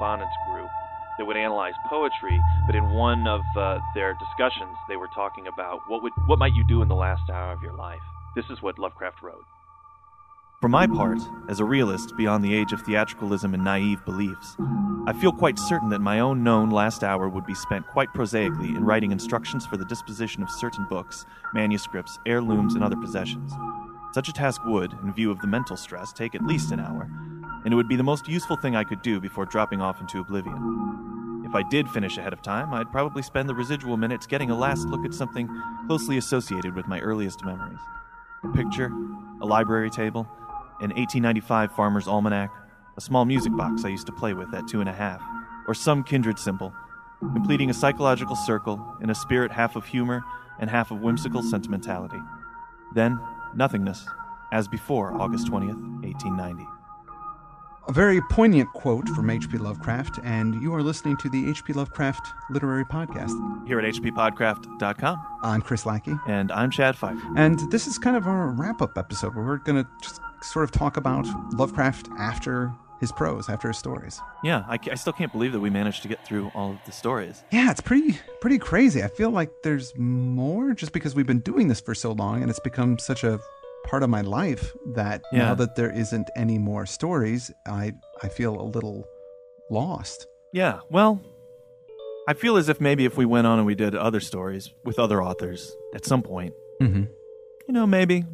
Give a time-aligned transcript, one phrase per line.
[0.00, 0.68] correspondence group
[1.18, 5.80] that would analyze poetry, but in one of uh, their discussions, they were talking about
[5.88, 8.00] what would what might you do in the last hour of your life.
[8.34, 9.44] This is what Lovecraft wrote.
[10.60, 11.18] For my part,
[11.48, 14.56] as a realist beyond the age of theatricalism and naive beliefs,
[15.06, 18.68] I feel quite certain that my own known last hour would be spent quite prosaically
[18.68, 23.52] in writing instructions for the disposition of certain books, manuscripts, heirlooms, and other possessions.
[24.12, 27.08] Such a task would, in view of the mental stress, take at least an hour,
[27.64, 30.20] and it would be the most useful thing I could do before dropping off into
[30.20, 31.42] oblivion.
[31.44, 34.56] If I did finish ahead of time, I'd probably spend the residual minutes getting a
[34.56, 35.48] last look at something
[35.86, 37.80] closely associated with my earliest memories
[38.42, 38.90] a picture,
[39.42, 40.26] a library table,
[40.80, 42.50] an 1895 Farmer's Almanac,
[42.96, 45.20] a small music box I used to play with at two and a half,
[45.66, 46.72] or some kindred symbol,
[47.20, 50.22] completing a psychological circle in a spirit half of humor
[50.58, 52.20] and half of whimsical sentimentality.
[52.94, 53.20] Then,
[53.54, 54.06] nothingness,
[54.52, 56.69] as before August 20th, 1890.
[57.90, 59.58] A very poignant quote from H.P.
[59.58, 61.72] Lovecraft, and you are listening to the H.P.
[61.72, 63.66] Lovecraft Literary Podcast.
[63.66, 65.18] Here at hppodcraft.com.
[65.42, 66.14] I'm Chris Lackey.
[66.28, 67.20] And I'm Chad Fifer.
[67.34, 70.62] And this is kind of our wrap up episode where we're going to just sort
[70.62, 74.20] of talk about Lovecraft after his prose, after his stories.
[74.44, 76.92] Yeah, I, I, still can't believe that we managed to get through all of the
[76.92, 77.42] stories.
[77.50, 79.02] Yeah, it's pretty pretty crazy.
[79.02, 82.50] I feel like there's more just because we've been doing this for so long and
[82.50, 83.40] it's become such a
[83.84, 85.38] part of my life that yeah.
[85.38, 87.92] now that there isn't any more stories, I
[88.22, 89.04] I feel a little
[89.70, 90.26] lost.
[90.52, 91.20] Yeah, well,
[92.28, 94.98] I feel as if maybe if we went on and we did other stories with
[94.98, 97.04] other authors at some point, mm-hmm.
[97.66, 98.24] you know, maybe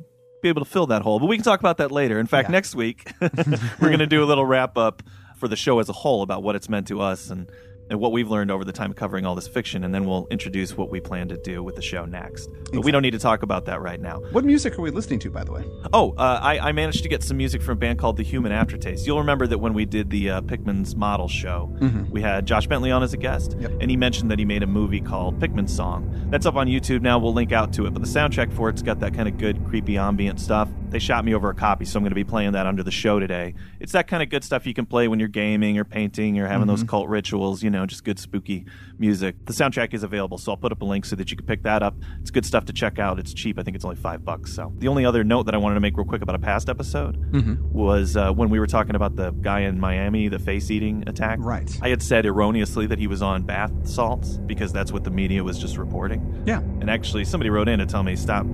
[0.42, 1.18] be able to fill that hole.
[1.18, 2.18] But we can talk about that later.
[2.18, 2.52] In fact, yeah.
[2.52, 5.02] next week we're going to do a little wrap up
[5.38, 7.50] for the show as a whole about what it's meant to us and
[7.90, 10.76] and what we've learned over the time covering all this fiction, and then we'll introduce
[10.76, 12.46] what we plan to do with the show next.
[12.46, 12.80] But exactly.
[12.80, 14.20] we don't need to talk about that right now.
[14.30, 15.64] What music are we listening to, by the way?
[15.92, 18.52] Oh, uh, I, I, managed to get some music from a band called The Human
[18.52, 19.06] Aftertaste.
[19.06, 22.10] You'll remember that when we did the uh, Pickman's Model show, mm-hmm.
[22.10, 23.72] we had Josh Bentley on as a guest, yep.
[23.80, 26.26] and he mentioned that he made a movie called Pickman's Song.
[26.30, 27.18] That's up on YouTube now.
[27.18, 29.64] We'll link out to it, but the soundtrack for it's got that kind of good,
[29.66, 30.68] creepy ambient stuff.
[30.88, 32.90] They shot me over a copy, so I'm going to be playing that under the
[32.90, 33.54] show today.
[33.80, 36.46] It's that kind of good stuff you can play when you're gaming or painting or
[36.46, 36.70] having mm-hmm.
[36.70, 38.64] those cult rituals, you know, just good spooky
[38.98, 39.36] music.
[39.44, 41.62] The soundtrack is available, so I'll put up a link so that you can pick
[41.64, 41.94] that up.
[42.20, 43.18] It's good stuff to check out.
[43.18, 43.58] It's cheap.
[43.58, 44.54] I think it's only five bucks.
[44.54, 46.68] So the only other note that I wanted to make real quick about a past
[46.68, 47.56] episode mm-hmm.
[47.72, 51.38] was uh, when we were talking about the guy in Miami, the face eating attack.
[51.40, 51.70] Right.
[51.82, 55.42] I had said erroneously that he was on bath salts because that's what the media
[55.44, 56.42] was just reporting.
[56.46, 56.60] Yeah.
[56.60, 58.46] And actually, somebody wrote in to tell me stop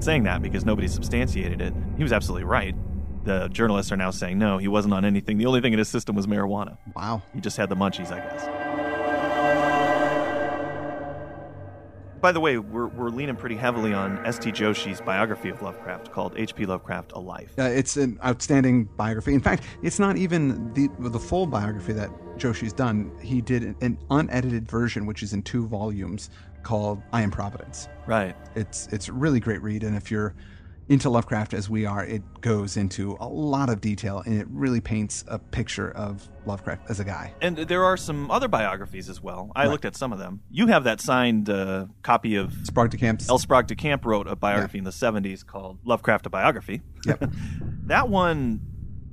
[0.00, 1.74] saying that because nobody substantiated it.
[1.96, 2.74] He was absolutely right.
[3.24, 5.38] The journalists are now saying no, he wasn't on anything.
[5.38, 6.76] The only thing in his system was marijuana.
[6.94, 7.22] Wow.
[7.32, 8.48] He just had the munchies, I guess.
[12.20, 14.52] By the way, we're, we're leaning pretty heavily on S.T.
[14.52, 16.64] Joshi's biography of Lovecraft called H.P.
[16.64, 17.52] Lovecraft A Life.
[17.58, 19.34] Uh, it's an outstanding biography.
[19.34, 22.08] In fact, it's not even the the full biography that
[22.38, 23.12] Joshi's done.
[23.20, 26.30] He did an unedited version, which is in two volumes,
[26.62, 27.88] called I Am Providence.
[28.06, 28.34] Right.
[28.54, 30.34] It's it's a really great read, and if you're
[30.88, 34.80] into Lovecraft as we are, it goes into a lot of detail and it really
[34.80, 37.32] paints a picture of Lovecraft as a guy.
[37.40, 39.50] And there are some other biographies as well.
[39.56, 39.70] I right.
[39.70, 40.40] looked at some of them.
[40.50, 43.28] You have that signed uh, copy of Sprague de Camp's.
[43.28, 43.38] L.
[43.38, 44.80] Sprague de Camp wrote a biography yeah.
[44.80, 46.82] in the 70s called Lovecraft a Biography.
[47.06, 47.24] Yep.
[47.86, 48.60] that one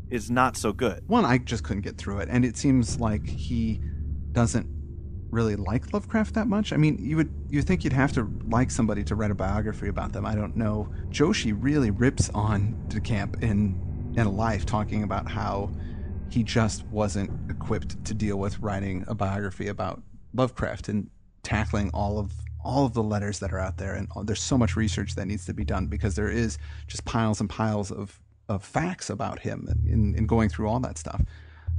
[0.09, 1.07] is not so good.
[1.07, 2.27] One, I just couldn't get through it.
[2.29, 3.81] And it seems like he
[4.33, 4.67] doesn't
[5.31, 6.73] really like Lovecraft that much.
[6.73, 9.87] I mean, you would you think you'd have to like somebody to write a biography
[9.87, 10.25] about them.
[10.25, 10.89] I don't know.
[11.09, 13.79] Joshi really rips on DeCamp in
[14.17, 15.71] in a life, talking about how
[16.29, 20.01] he just wasn't equipped to deal with writing a biography about
[20.33, 21.09] Lovecraft and
[21.43, 22.31] tackling all of
[22.63, 23.95] all of the letters that are out there.
[23.95, 26.57] And there's so much research that needs to be done because there is
[26.87, 28.19] just piles and piles of
[28.49, 31.21] of facts about him in, in going through all that stuff.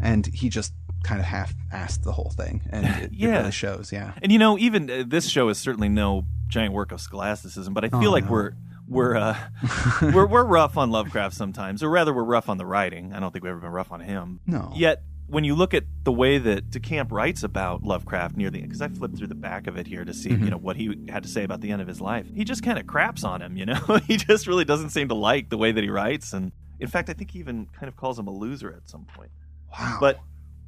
[0.00, 3.28] And he just kind of half-assed the whole thing, and it, yeah.
[3.28, 3.92] it really shows.
[3.92, 7.74] Yeah, and you know, even uh, this show is certainly no giant work of scholasticism,
[7.74, 8.30] but I feel oh, like no.
[8.30, 8.52] we're
[8.86, 9.36] we're uh,
[10.02, 13.12] we're we're rough on Lovecraft sometimes, or rather, we're rough on the writing.
[13.12, 14.40] I don't think we've ever been rough on him.
[14.46, 14.72] No.
[14.76, 18.68] Yet, when you look at the way that DeCamp writes about Lovecraft near the end,
[18.68, 20.44] because I flipped through the back of it here to see, mm-hmm.
[20.44, 22.26] you know, what he had to say about the end of his life.
[22.34, 23.80] He just kind of craps on him, you know.
[24.06, 27.08] he just really doesn't seem to like the way that he writes, and in fact,
[27.08, 29.30] I think he even kind of calls him a loser at some point.
[29.70, 29.98] Wow.
[30.00, 30.18] But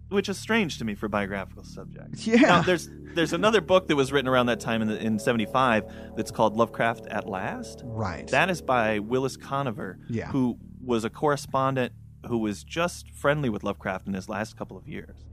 [0.09, 2.27] which is strange to me for biographical subjects.
[2.35, 2.41] Yeah.
[2.41, 6.17] Now, there's there's another book that was written around that time in the, in 75
[6.17, 7.83] that's called Lovecraft at Last.
[7.85, 8.27] Right.
[8.29, 10.29] That is by Willis Conover, yeah.
[10.29, 11.93] who was a correspondent
[12.27, 15.25] who was just friendly with Lovecraft in his last couple of years.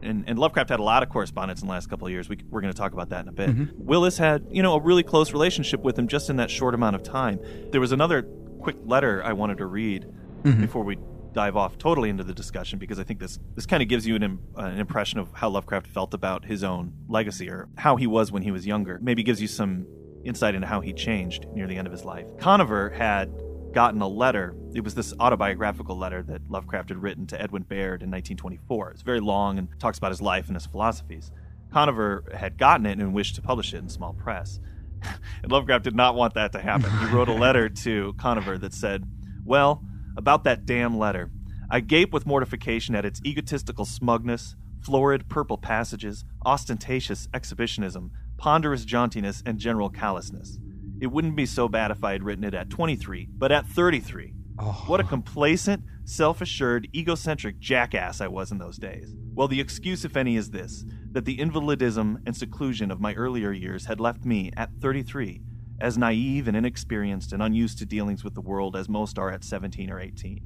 [0.00, 2.28] And, and Lovecraft had a lot of correspondence in the last couple of years.
[2.28, 3.50] We, we're going to talk about that in a bit.
[3.50, 3.84] Mm-hmm.
[3.84, 6.94] Willis had, you know, a really close relationship with him just in that short amount
[6.94, 7.40] of time.
[7.72, 8.22] There was another
[8.60, 10.06] quick letter I wanted to read
[10.42, 10.60] mm-hmm.
[10.60, 10.98] before we
[11.32, 14.16] dive off totally into the discussion because I think this this kind of gives you
[14.16, 18.06] an, uh, an impression of how Lovecraft felt about his own legacy or how he
[18.06, 18.98] was when he was younger.
[19.00, 19.86] Maybe gives you some
[20.24, 22.26] insight into how he changed near the end of his life.
[22.38, 23.32] Conover had
[23.72, 24.54] gotten a letter.
[24.74, 28.90] It was this autobiographical letter that Lovecraft had written to Edwin Baird in 1924.
[28.92, 31.30] It's very long and talks about his life and his philosophies.
[31.72, 34.58] Conover had gotten it and wished to publish it in small press.
[35.42, 36.90] and Lovecraft did not want that to happen.
[36.98, 39.04] He wrote a letter to Conover that said,
[39.44, 39.84] Well,
[40.18, 41.30] about that damn letter.
[41.70, 49.42] I gape with mortification at its egotistical smugness, florid purple passages, ostentatious exhibitionism, ponderous jauntiness,
[49.46, 50.58] and general callousness.
[51.00, 54.34] It wouldn't be so bad if I had written it at 23, but at 33.
[54.58, 54.84] Oh.
[54.88, 55.06] What a oh.
[55.06, 59.14] complacent, self assured, egocentric jackass I was in those days.
[59.34, 63.52] Well, the excuse, if any, is this that the invalidism and seclusion of my earlier
[63.52, 65.40] years had left me, at 33,
[65.80, 69.44] as naive and inexperienced and unused to dealings with the world as most are at
[69.44, 70.40] 17 or 18.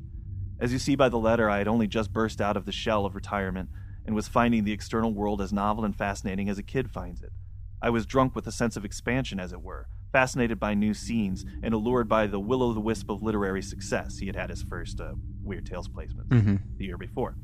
[0.61, 3.05] As you see by the letter, I had only just burst out of the shell
[3.07, 3.69] of retirement
[4.05, 7.31] and was finding the external world as novel and fascinating as a kid finds it.
[7.81, 11.45] I was drunk with a sense of expansion, as it were, fascinated by new scenes,
[11.63, 14.19] and allured by the will o' the wisp of literary success.
[14.19, 16.57] He had had his first uh, Weird Tales placement Mm-hmm.
[16.77, 17.37] the year before.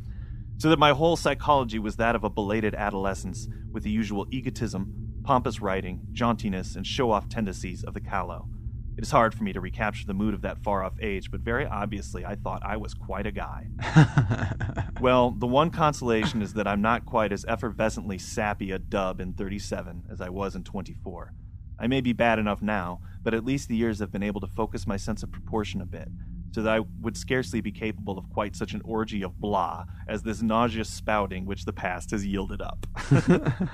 [0.59, 5.08] So that my whole psychology was that of a belated adolescence with the usual egotism,
[5.29, 8.49] pompous writing, jauntiness, and show off tendencies of the callow.
[8.97, 11.41] It is hard for me to recapture the mood of that far off age, but
[11.41, 13.67] very obviously I thought I was quite a guy.
[15.03, 19.35] Well, the one consolation is that I'm not quite as effervescently sappy a dub in
[19.35, 21.35] 37 as I was in 24.
[21.79, 24.49] I may be bad enough now, but at least the years have been able to
[24.49, 26.09] focus my sense of proportion a bit,
[26.53, 30.23] so that I would scarcely be capable of quite such an orgy of blah as
[30.23, 32.87] this nauseous spouting which the past has yielded up.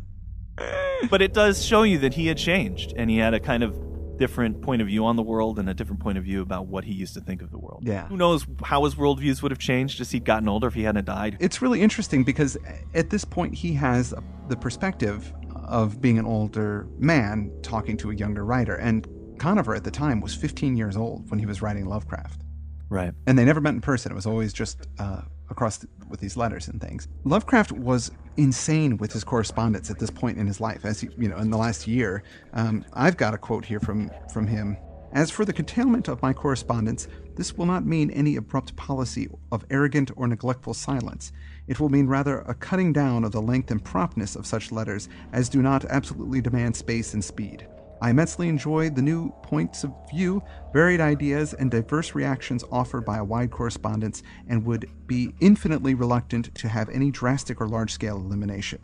[1.10, 3.76] but it does show you that he had changed, and he had a kind of
[4.16, 6.84] different point of view on the world and a different point of view about what
[6.84, 7.82] he used to think of the world.
[7.84, 8.06] Yeah.
[8.08, 11.04] Who knows how his worldviews would have changed as he'd gotten older if he hadn't
[11.04, 11.36] died?
[11.38, 12.56] it's really interesting because
[12.94, 14.14] at this point he has
[14.48, 19.06] the perspective of being an older man talking to a younger writer and
[19.38, 22.40] conover at the time was 15 years old when he was writing lovecraft
[22.88, 23.12] Right.
[23.26, 24.12] and they never met in person.
[24.12, 27.08] It was always just uh, across th- with these letters and things.
[27.24, 30.84] Lovecraft was insane with his correspondence at this point in his life.
[30.84, 32.22] As he, you know, in the last year,
[32.52, 34.76] um, I've got a quote here from from him.
[35.12, 39.64] As for the curtailment of my correspondence, this will not mean any abrupt policy of
[39.70, 41.32] arrogant or neglectful silence.
[41.68, 45.08] It will mean rather a cutting down of the length and promptness of such letters
[45.32, 47.66] as do not absolutely demand space and speed.
[48.00, 53.18] I immensely enjoy the new points of view, varied ideas, and diverse reactions offered by
[53.18, 58.16] a wide correspondence, and would be infinitely reluctant to have any drastic or large scale
[58.16, 58.80] elimination.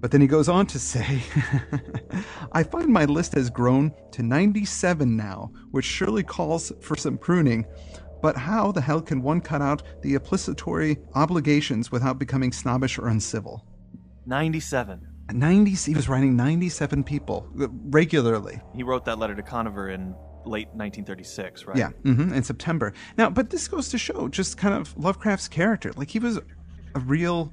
[0.00, 1.22] But then he goes on to say,
[2.52, 7.64] I find my list has grown to 97 now, which surely calls for some pruning.
[8.20, 13.08] But how the hell can one cut out the obligatory obligations without becoming snobbish or
[13.08, 13.64] uncivil?
[14.26, 15.11] 97.
[15.32, 18.60] 90 he was writing 97 people uh, regularly.
[18.74, 21.76] He wrote that letter to Conover in late 1936, right?
[21.76, 22.92] yeah hmm in september.
[23.16, 25.92] Now but this goes to show just kind of lovecraft's character.
[25.96, 27.52] Like he was a real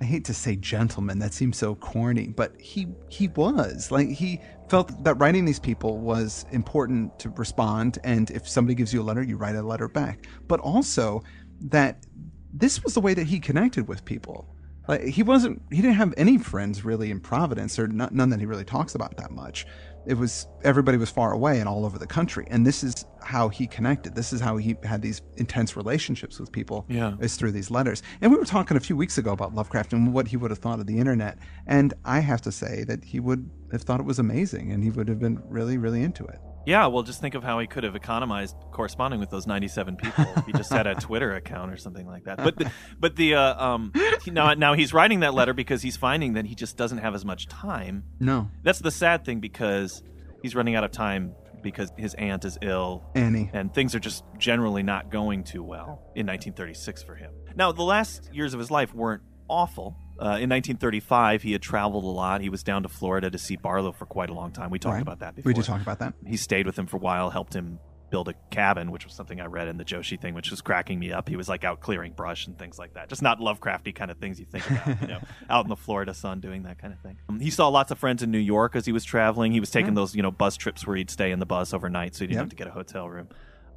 [0.00, 3.90] i hate to say gentleman that seems so corny but he he was.
[3.90, 8.92] Like he felt that writing these people was important to respond and if somebody gives
[8.92, 10.26] you a letter you write a letter back.
[10.46, 11.22] But also
[11.60, 12.04] that
[12.52, 14.54] this was the way that he connected with people
[14.88, 18.40] like he wasn't he didn't have any friends really in providence or not, none that
[18.40, 19.66] he really talks about that much.
[20.06, 22.46] It was everybody was far away and all over the country.
[22.50, 24.14] And this is how he connected.
[24.14, 27.14] This is how he had these intense relationships with people Yeah.
[27.20, 28.02] is through these letters.
[28.22, 30.60] And we were talking a few weeks ago about lovecraft and what he would have
[30.60, 31.38] thought of the internet.
[31.66, 34.90] And i have to say that he would have thought it was amazing and he
[34.90, 36.38] would have been really really into it
[36.68, 40.26] Yeah, well, just think of how he could have economized corresponding with those 97 people
[40.44, 42.36] he just had a Twitter account or something like that.
[42.36, 42.70] But the,
[43.00, 46.44] but the uh, um he, now now he's writing that letter because he's finding that
[46.44, 48.04] he just doesn't have as much time.
[48.20, 50.02] no That's the sad thing because
[50.42, 54.22] he's running out of time because his aunt is ill annie and things are just
[54.36, 57.32] generally not going too well in 1936 for him.
[57.56, 59.96] Now, the last years of his life weren't awful.
[60.20, 62.40] Uh, in 1935, he had traveled a lot.
[62.40, 64.70] He was down to Florida to see Barlow for quite a long time.
[64.70, 65.02] We talked Right.
[65.02, 65.50] about that before.
[65.50, 67.78] we did talk about that He stayed with him for a while, helped him
[68.10, 70.98] build a cabin, which was something I read in the Joshi thing, which was cracking
[70.98, 71.28] me up.
[71.28, 73.10] He was like out clearing brush and things like that.
[73.10, 75.20] Just not Lovecrafty kind of things you think about, you know,
[75.50, 77.18] out in the Florida sun doing that kind of thing.
[77.28, 79.52] Um, he saw lots of friends in New York as he was traveling.
[79.52, 82.14] He was taking those, you know, bus trips where he'd stay in the bus overnight
[82.14, 82.42] so he didn't Yep.
[82.44, 83.28] have to get a hotel room.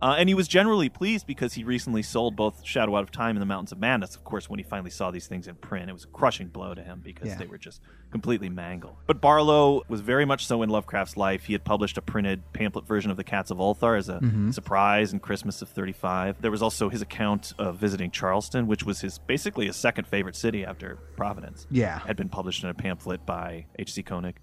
[0.02, 3.36] Uh, and he was generally pleased because he recently sold both Shadow Out of Time
[3.36, 4.16] and The Mountains of Madness.
[4.16, 6.74] Of course, when he finally saw these things in print, it was a crushing blow
[6.74, 7.36] to him because Yeah.
[7.38, 8.96] they were just completely mangled.
[9.06, 11.44] But Barlow was very much so in Lovecraft's life.
[11.46, 14.20] He had published a printed pamphlet version of The Cats of Ulthar as a
[14.52, 16.42] surprise in Christmas of 35.
[16.42, 20.36] There was also his account of visiting Charleston, which was his basically his second favorite
[20.36, 22.00] city after Providence Yeah.
[22.00, 24.02] had been published in a pamphlet by H.C.
[24.04, 24.36] Koenig.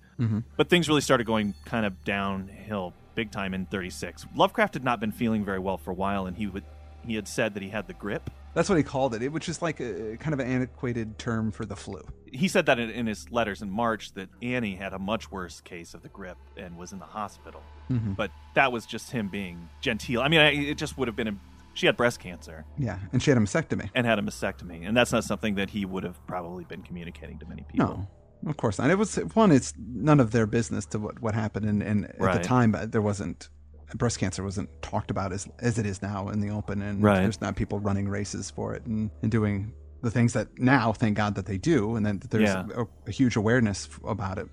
[0.57, 4.27] But things really started going kind of downhill big time in 36.
[4.35, 6.65] Lovecraft had not been feeling very well for a while, and he would
[7.07, 8.29] he had said that he had the grip.
[8.55, 11.53] That's what he called it, it which is like a kind of an antiquated term
[11.53, 12.03] for the flu.
[12.31, 15.61] He said that in, in his letters in March that Annie had a much worse
[15.61, 17.63] case of the grip and was in the hospital.
[17.91, 18.13] Mm-hmm.
[18.13, 20.21] But that was just him being genteel.
[20.21, 21.37] I mean, I, it just would have been a,
[21.73, 23.89] she had breast cancer Yeah, and she had a mastectomy.
[23.95, 27.39] and had a mastectomy, and that's not something that he would have probably been communicating
[27.39, 27.87] to many people.
[27.87, 28.09] No,
[28.47, 28.91] of course not.
[28.91, 29.51] It was one.
[29.53, 32.87] It's none of their business to what what happened, and, and at the time uh,
[32.87, 33.49] there wasn't
[33.95, 37.23] breast cancer wasn't talked about as as it is now in the open, and Right.
[37.23, 41.17] there's not people running races for it and, and doing the things that now, thank
[41.17, 42.67] God that they do, and then there's Yeah.
[42.77, 44.47] a, a huge awareness about it.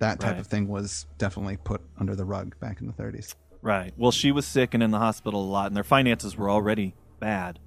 [0.00, 0.40] That type Right.
[0.40, 3.34] of thing was definitely put under the rug back in the 30s.
[3.62, 3.92] Right.
[3.96, 6.94] Well, she was sick and in the hospital a lot, and their finances were already
[7.18, 7.58] bad.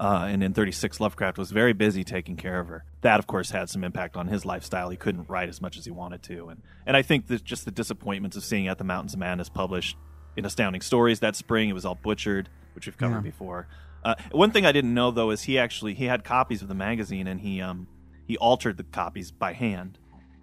[0.00, 2.84] Uh, and in 36, Lovecraft was very busy taking care of her.
[3.02, 4.88] That, of course, had some impact on his lifestyle.
[4.88, 6.48] He couldn't write as much as he wanted to.
[6.48, 9.50] And, and I think that just the disappointments of seeing At the Mountains of Madness
[9.50, 9.98] published
[10.38, 13.20] in Astounding Stories that spring, it was all butchered, which we've covered Yeah.
[13.30, 13.68] before.
[14.02, 16.74] Uh, one thing I didn't know, though, is he actually he had copies of the
[16.74, 17.86] magazine, and he, um,
[18.26, 19.98] he altered the copies by hand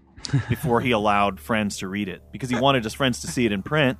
[0.49, 3.51] before he allowed friends to read it because he wanted his friends to see it
[3.51, 3.97] in print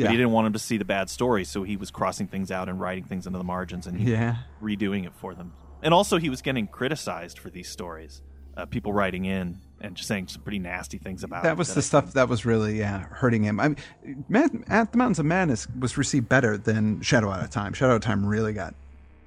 [0.00, 0.06] Yeah.
[0.06, 2.50] but he didn't want them to see the bad stories, so he was crossing things
[2.50, 4.36] out and writing things into the margins and Yeah.
[4.62, 5.52] redoing it for them.
[5.82, 8.22] And also, he was getting criticized for these stories.
[8.56, 11.44] Uh, people writing in and just saying some pretty nasty things about it.
[11.44, 13.60] That was I the stuff that was really yeah hurting him.
[13.60, 17.50] I mean, Mad, at the Mountains of Madness was received better than Shadow Out of
[17.50, 17.72] Time.
[17.72, 18.74] Shadow Out of Time really got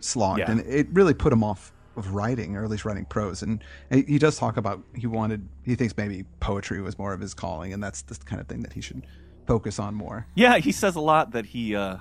[0.01, 0.51] slogged, Yeah.
[0.51, 3.41] and it really put him off of writing, or at least writing prose.
[3.41, 7.33] And he does talk about he wanted, he thinks maybe poetry was more of his
[7.33, 9.05] calling, and that's the kind of thing that he should
[9.45, 10.27] focus on more.
[10.35, 11.97] Yeah, he says a lot that he uh,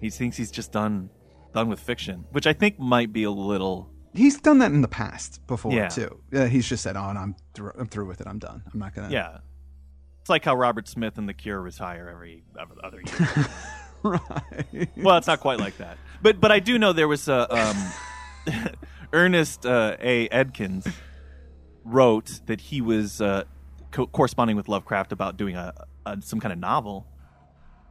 [0.00, 1.10] he thinks he's just done
[1.54, 3.90] done with fiction, which I think might be a little.
[4.12, 5.88] He's done that in the past before Yeah.
[5.88, 6.20] too.
[6.32, 8.26] Yeah, he's just said, "Oh, I'm through, I'm through with it.
[8.26, 8.62] I'm done.
[8.72, 9.38] I'm not gonna." Yeah,
[10.20, 13.46] it's like how Robert Smith and The Cure retire every every other year.
[14.02, 14.88] right.
[14.96, 15.96] well, it's not quite like that.
[16.22, 17.52] But but I do know there was a
[18.48, 18.72] um,
[19.12, 20.28] Ernest uh, A.
[20.28, 20.92] Edkins
[21.84, 23.44] wrote that he was uh,
[23.90, 25.72] co- corresponding with Lovecraft about doing a,
[26.06, 27.06] a some kind of novel,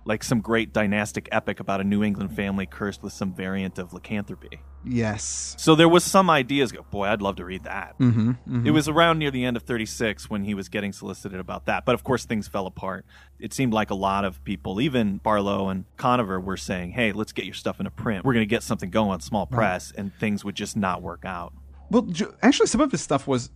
[0.06, 3.94] like some great dynastic epic about a New England family cursed with some variant of
[3.94, 4.62] lycanthropy.
[4.86, 5.56] Yes.
[5.58, 6.72] So there was some ideas.
[6.72, 8.00] Go, boy, I'd love to read that.
[8.00, 11.66] Mm-hmm, It was around near the end of 36 when he was getting solicited about
[11.66, 11.86] that.
[11.86, 13.06] But of course, things fell apart.
[13.40, 17.34] It seemed like a lot of people, even Barlow and Conover, were saying, hey, let's
[17.34, 18.24] get your stuff into print.
[18.24, 21.54] We're going to get something going small press, and things would just not work out.
[21.92, 22.08] Well,
[22.42, 23.52] actually, some of his stuff was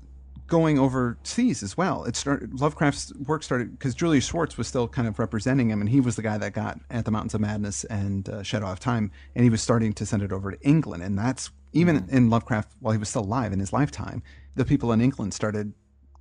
[0.53, 2.03] going overseas as well.
[2.03, 5.89] It started Lovecraft's work started because Julius Schwartz was still kind of representing him, and
[5.89, 8.79] he was the guy that got At the Mountains of Madness and uh, Shadow of
[8.79, 12.29] Time, and he was starting to send it over to England, and that's even in
[12.29, 14.21] Lovecraft while he was still alive in his lifetime.
[14.53, 15.73] The people in England started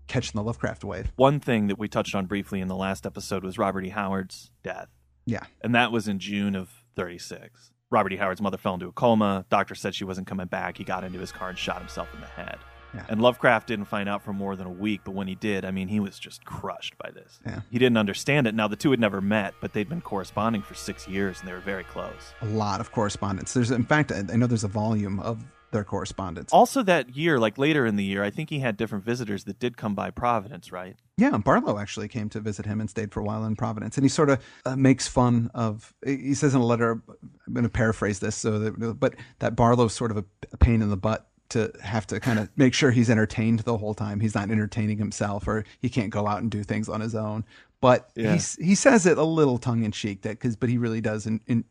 [0.07, 1.13] catching the Lovecraft wave.
[1.17, 3.91] One thing that we touched on briefly in the last episode was Robert E.
[3.91, 4.89] Howard's death.
[5.27, 7.71] Yeah, and that was in June of 36.
[7.91, 8.17] Robert E.
[8.17, 9.45] Howard's mother fell into a coma.
[9.51, 10.79] Doctor said she wasn't coming back.
[10.79, 12.57] He got into his car and shot himself in the head.
[12.95, 13.07] Yeah.
[13.09, 15.71] And Lovecraft didn't find out for more than a week, but when he did, I
[15.71, 17.41] mean, he was just crushed by this.
[17.47, 17.61] Yeah.
[17.71, 18.55] He didn't understand it.
[18.55, 21.53] Now, the two had never met, but they'd been corresponding for six years and they
[21.53, 22.35] were very close.
[22.41, 23.55] a lot of correspondence.
[23.55, 26.53] There's, in fact, I I know there's a volume of their correspondence.
[26.53, 29.59] Also, that year, like later in the year, I think he had different visitors that
[29.59, 30.97] did come by Providence, right?
[31.17, 33.97] Yeah, Barlow actually came to visit him and stayed for a while in Providence.
[33.97, 35.95] And he sort of uh, makes fun of.
[36.05, 37.03] He says in a letter,
[37.47, 40.83] I'm going to paraphrase this, so that, but that Barlow's sort of a, a pain
[40.83, 44.21] in the butt to have to kind of make sure he's entertained the whole time.
[44.21, 47.45] He's not entertaining himself, or he can't go out and do things on his own.
[47.81, 48.35] But Yeah.
[48.35, 51.27] he's, he says it a little tongue in cheek, that because but he really does
[51.27, 51.65] in, in,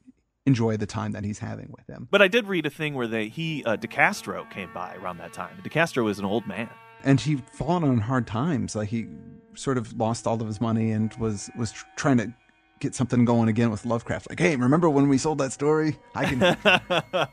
[0.45, 2.07] enjoy the time that he's having with him.
[2.09, 5.33] But I did read a thing where they he uh, DeCastro came by around that
[5.33, 5.55] time.
[5.63, 6.69] DeCastro was an old man.
[7.03, 8.75] and he fallen on hard times.
[8.75, 9.07] Like he
[9.53, 12.33] sort of lost all of his money and was was trying to
[12.81, 14.29] get something going again with Lovecraft.
[14.29, 15.97] Like, hey, remember when we sold that story?
[16.15, 16.43] I can,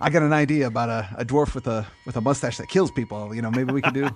[0.01, 2.91] I got an idea about a, a dwarf with a with a mustache that kills
[2.91, 3.35] people.
[3.35, 4.09] You know, maybe we could do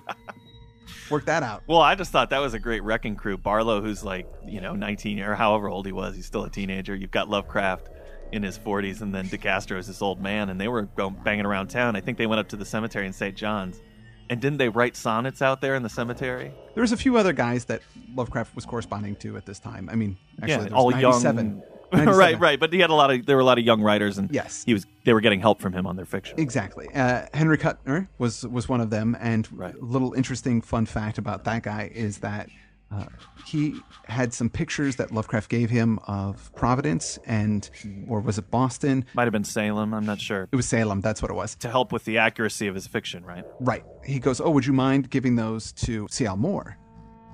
[1.09, 1.63] work that out.
[1.67, 3.37] Well, I just thought that was a great wrecking crew.
[3.37, 6.95] Barlow, who's like, you know, 19 or however old he was, he's still a teenager.
[6.95, 7.89] You've got Lovecraft
[8.31, 11.45] in his 40s, and then DeCastro is this old man, and they were going, banging
[11.45, 11.95] around town.
[11.95, 13.35] I think they went up to the cemetery in St.
[13.35, 13.81] John's.
[14.29, 16.51] And didn't they write sonnets out there in the cemetery?
[16.73, 17.81] There was a few other guys that
[18.15, 19.89] Lovecraft was corresponding to at this time.
[19.91, 21.45] I mean, actually, yeah, all 97.
[21.47, 21.61] young,
[21.91, 22.17] 97.
[22.17, 22.59] right, right.
[22.59, 24.63] But he had a lot of there were a lot of young writers, and Yes.
[24.65, 26.39] he was they were getting help from him on their fiction.
[26.39, 26.87] Exactly.
[26.93, 29.75] Uh, Henry Kuttner was was one of them, and Right.
[29.75, 32.49] a little interesting fun fact about that guy is that
[32.93, 33.05] uh,
[33.45, 37.69] he had some pictures that Lovecraft gave him of Providence and,
[38.07, 39.05] or was it Boston?
[39.13, 39.93] Might have been Salem.
[39.93, 40.47] I'm not sure.
[40.51, 41.01] It was Salem.
[41.01, 41.55] That's what it was.
[41.55, 43.43] To help with the accuracy of his fiction, right?
[43.59, 43.83] Right.
[44.05, 46.37] He goes, "Oh, would you mind giving those to C.L.
[46.37, 46.77] Moore?"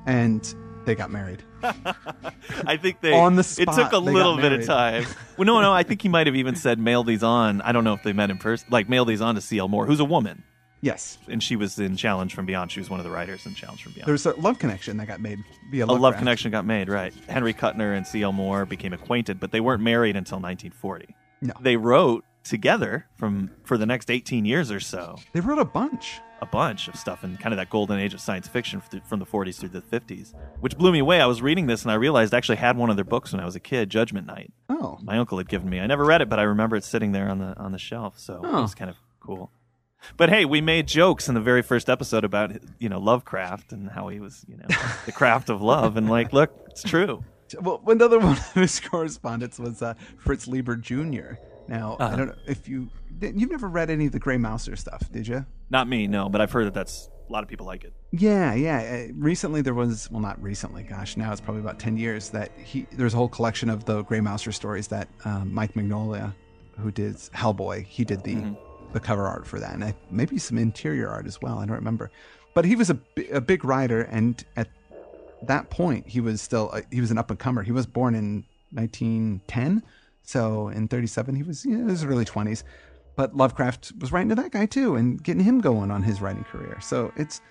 [0.06, 0.42] And
[0.86, 1.44] they got married.
[2.66, 5.06] I think they On the spot, It took a little bit of time.
[5.38, 5.74] Well, no, no.
[5.74, 7.62] I think he might have even said mail these on.
[7.62, 8.68] I don't know if they met in person.
[8.72, 9.68] Like mail these on to C.L.
[9.68, 10.44] Moore, who's a woman,
[10.82, 11.18] Yes.
[11.28, 12.72] and she was in Challenge from Beyond.
[12.72, 14.08] She was one of the writers in Challenge from Beyond.
[14.08, 15.40] There was a love connection that got made
[15.72, 17.14] via a love connection got made, right?
[17.28, 18.32] Henry Kuttner and C.L.
[18.32, 21.16] Moore became acquainted, but they weren't married until 1940.
[21.42, 21.54] No.
[21.62, 25.16] They wrote together from for the next 18 years or so.
[25.34, 26.20] They wrote a bunch.
[26.42, 29.26] a bunch of stuff in kind of that golden age of science fiction from the
[29.26, 31.20] 40s through the 50s, which blew me away.
[31.20, 33.42] I was reading this and I realized I actually had one of their books when
[33.42, 34.54] I was a kid, Judgment Night.
[34.70, 34.98] Oh.
[35.04, 35.82] My uncle had given me.
[35.82, 38.18] I never read it, but I remember it sitting there on the on the shelf,
[38.18, 38.62] so it Oh.
[38.62, 39.52] was kind of cool.
[40.18, 43.90] But hey, we made jokes in the very first episode about you know Lovecraft and
[43.90, 44.66] how he was you know
[45.06, 47.24] the craft of love, and like, look, it's true.
[47.62, 51.34] Well, another one of his correspondents was uh, Fritz Leiber Jr.
[51.68, 52.16] Now, I Uh-huh.
[52.16, 52.90] don't know if you
[53.22, 55.46] you've never read any of the Gray Mouser stuff, did you?
[55.70, 57.94] Not me, no, but I've heard that that's a lot of people like it.
[58.12, 59.08] Yeah, yeah.
[59.10, 60.84] Uh, recently, there was well, not recently.
[60.84, 62.88] Gosh, now it's probably about ten years that he.
[62.92, 66.34] There's a whole collection of the Gray Mouser stories that um, Mike Mignola,
[66.80, 68.56] who did Hellboy, he did the
[68.94, 71.60] the cover art for that, and I, maybe some interior art as well.
[71.60, 72.12] I don't remember,
[72.54, 72.98] but he was a,
[73.32, 74.70] a big writer, and at
[75.44, 77.64] that point, he was still uh, he was an up and comer.
[77.64, 79.84] He was born in 1910,
[80.24, 82.64] so in 37, he was you know, his early 20s.
[83.16, 86.44] But Lovecraft was writing to that guy too, and getting him going on his writing
[86.46, 86.80] career.
[86.82, 87.42] So it's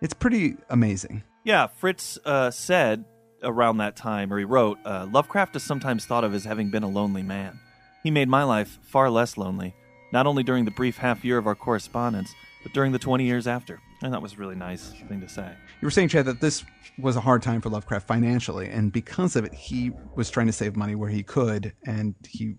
[0.00, 1.22] it's pretty amazing.
[1.44, 3.04] Yeah, Fritz uh, said
[3.42, 6.82] around that time, or he wrote, uh, Lovecraft is sometimes thought of as having been
[6.82, 7.58] a lonely man.
[8.02, 9.74] He made my life far less lonely,
[10.12, 13.46] not only during the brief half year of our correspondence, but during the 20 years
[13.46, 13.80] after.
[14.02, 15.50] And that was a really nice thing to say.
[15.80, 16.64] You were saying, Chad, that this
[16.98, 20.52] was a hard time for Lovecraft financially, and because of it, he was trying to
[20.52, 22.54] save money where he could, and he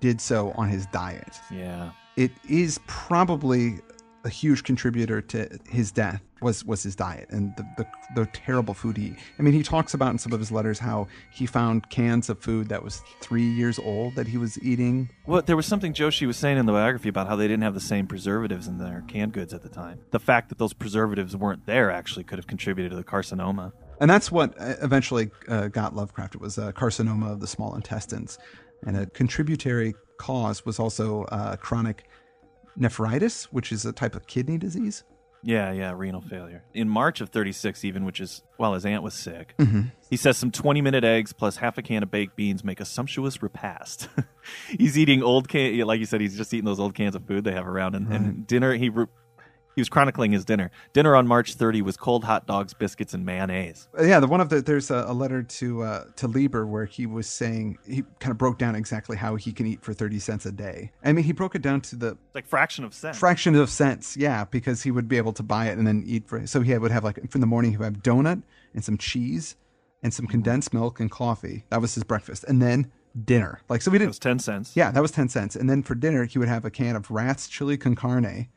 [0.00, 1.38] did so on his diet.
[1.50, 1.92] Yeah.
[2.16, 3.80] It is probably
[4.24, 8.74] a huge contributor to his death was was his diet and the, the the terrible
[8.74, 11.88] food he I mean he talks about in some of his letters how he found
[11.90, 15.66] cans of food that was 3 years old that he was eating Well, there was
[15.66, 18.66] something Joshi was saying in the biography about how they didn't have the same preservatives
[18.66, 20.00] in their canned goods at the time.
[20.10, 23.72] The fact that those preservatives weren't there actually could have contributed to the carcinoma.
[24.00, 26.34] And that's what uh, eventually uh, got Lovecraft.
[26.36, 28.38] It was uh, carcinoma of the small intestines.
[28.86, 32.08] And a contributory cause was also uh, chronic
[32.76, 35.04] nephritis, which is a type of kidney disease.
[35.42, 36.62] Yeah, yeah, renal failure.
[36.74, 39.82] In March of 36, even, which is while his aunt was sick, Mm-hmm.
[40.10, 42.84] he says some 20 minute eggs plus half a can of baked beans make a
[42.84, 44.08] sumptuous repast.
[44.78, 47.44] he's eating old can, like you said, he's just eating those old cans of food
[47.44, 47.94] they have around.
[47.94, 49.06] And, and dinner, he re-
[49.74, 50.70] he was chronicling his dinner.
[50.92, 53.88] Dinner on March 30 was cold hot dogs, biscuits, and mayonnaise.
[53.98, 56.84] Uh, yeah, the one of the there's a, a letter to uh, to Leiber where
[56.84, 60.18] he was saying he kind of broke down exactly how he can eat for thirty
[60.18, 60.92] cents a day.
[61.04, 63.18] I mean, he broke it down to the like fraction of cents.
[63.18, 66.28] fraction of cents, yeah, because he would be able to buy it and then eat
[66.28, 66.46] for.
[66.46, 68.42] So he would have like in the morning he would have donut
[68.74, 69.56] and some cheese
[70.02, 71.64] and some condensed milk and coffee.
[71.70, 72.90] That was his breakfast, and then
[73.24, 73.60] dinner.
[73.68, 74.10] Like so, we didn't.
[74.10, 74.76] was 10 cents.
[74.76, 75.56] Yeah, that was 10 cents.
[75.56, 78.48] And then for dinner, he would have a can of Rat's chili con carne,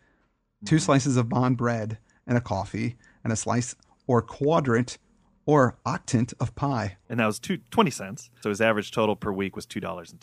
[0.66, 3.76] 2 slices of bond bread, and a coffee, and a slice
[4.08, 4.98] or quadrant
[5.46, 6.98] or octant of pie.
[7.10, 8.30] And that was two, 20 cents.
[8.42, 10.22] So his average total per week was $2.10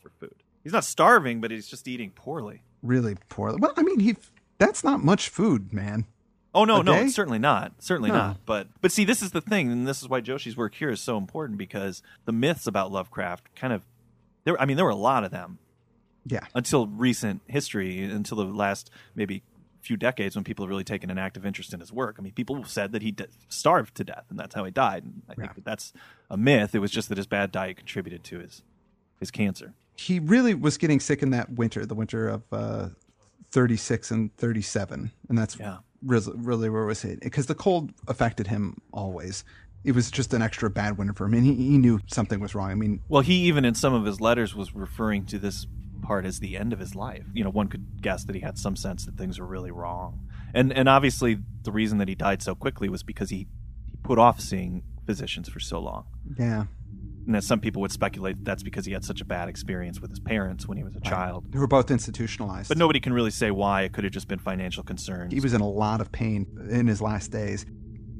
[0.00, 0.34] for food.
[0.62, 2.62] He's not starving, but he's just eating poorly.
[2.82, 3.58] Really poorly.
[3.60, 4.16] Well, I mean, he
[4.58, 6.06] that's not much food, man.
[6.54, 7.72] Oh no, A no, certainly not.
[7.82, 8.16] Certainly No.
[8.16, 8.36] not.
[8.46, 11.00] But but see, this is the thing, and this is why Joshi's work here is
[11.00, 13.84] so important because the myths about Lovecraft kind of
[14.44, 14.60] there.
[14.60, 15.58] I mean, there were a lot of them
[16.26, 16.46] Yeah.
[16.54, 19.42] until recent history, until the last maybe
[19.82, 22.16] few decades when people have really taken an active interest in his work.
[22.18, 25.04] I mean, people said that he d- starved to death, and that's how he died.
[25.04, 25.52] And I think Yeah.
[25.54, 25.92] that that's
[26.30, 26.74] a myth.
[26.74, 28.62] It was just that his bad diet contributed to his
[29.18, 29.74] his cancer.
[29.96, 32.88] He really was getting sick in that winter, the winter of uh,
[33.50, 35.10] 36 and 37.
[35.28, 35.78] And that's Yeah.
[36.02, 37.20] really, really where it was hit.
[37.20, 39.44] Because the cold affected him always.
[39.84, 41.34] It was just an extra bad winter for him.
[41.34, 42.70] And he, he knew something was wrong.
[42.70, 45.66] I mean, Well, he even in some of his letters was referring to this
[46.00, 47.24] part as the end of his life.
[47.34, 50.26] You know, one could guess that he had some sense that things were really wrong.
[50.54, 53.46] And and obviously the reason that he died so quickly was because he,
[53.86, 56.06] he put off seeing physicians for so long.
[56.38, 56.64] yeah.
[57.26, 60.00] And as some people would speculate that that's because he had such a bad experience
[60.00, 61.52] with his parents when he was a child.
[61.52, 62.68] They were both institutionalized.
[62.68, 63.82] But nobody can really say why.
[63.82, 65.32] It could have just been financial concerns.
[65.32, 67.66] He was in a lot of pain in his last days.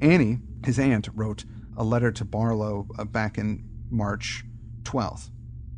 [0.01, 1.43] Annie, his aunt, wrote
[1.75, 4.43] a letter to Barlow uh, back in March
[4.83, 5.29] 12th.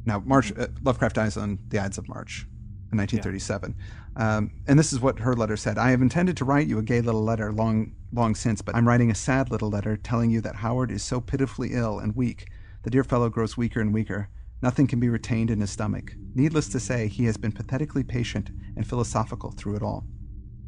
[0.06, 2.46] Now, March uh, Lovecraft dies on the Ides of March,
[2.92, 3.76] in 1937,
[4.18, 4.38] yeah.
[4.38, 6.84] um, and this is what her letter said: "I have intended to write you a
[6.84, 10.42] gay little letter long, long since, but I'm writing a sad little letter telling you
[10.42, 12.48] that Howard is so pitifully ill and weak.
[12.84, 14.30] The dear fellow grows weaker and weaker.
[14.62, 16.14] Nothing can be retained in his stomach.
[16.36, 20.06] Needless to say, he has been pathetically patient and philosophical through it all."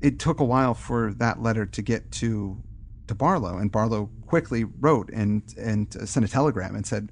[0.01, 2.61] It took a while for that letter to get to
[3.07, 7.11] to Barlow, and Barlow quickly wrote and and sent a telegram and said,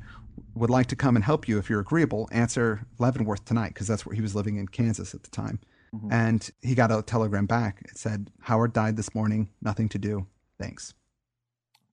[0.56, 2.30] would like to come and help you if you're agreeable.
[2.32, 5.60] Answer Leavenworth tonight because that's where he was living in Kansas at the time.
[5.94, 6.12] Mm-hmm.
[6.12, 7.82] And he got a telegram back.
[7.86, 9.50] It said, Howard died this morning.
[9.62, 10.28] Nothing to do.
[10.60, 10.94] Thanks.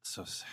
[0.02, 0.48] So sad.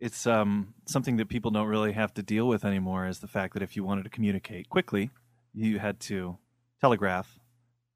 [0.00, 3.54] It's um, something that people don't really have to deal with anymore is the fact
[3.54, 5.10] that if you wanted to communicate quickly,
[5.52, 6.38] you had to
[6.80, 7.38] telegraph